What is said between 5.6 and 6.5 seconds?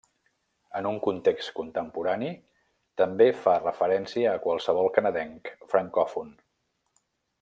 francòfon.